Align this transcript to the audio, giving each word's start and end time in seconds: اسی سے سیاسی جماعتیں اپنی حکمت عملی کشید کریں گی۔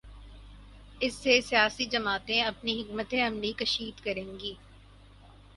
اسی 1.01 1.09
سے 1.13 1.41
سیاسی 1.41 1.85
جماعتیں 1.85 2.41
اپنی 2.41 2.81
حکمت 2.81 3.13
عملی 3.27 3.51
کشید 3.53 4.03
کریں 4.03 4.39
گی۔ 4.39 4.53